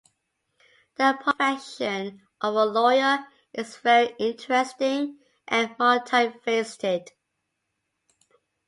The 0.95 1.15
profession 1.21 2.23
of 2.41 2.55
a 2.55 2.65
lawyer 2.65 3.23
is 3.53 3.77
very 3.77 4.15
interesting 4.17 5.19
and 5.47 5.77
multifaceted. 5.77 7.09